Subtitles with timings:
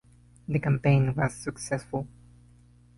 [0.47, 2.07] The campaign was successful.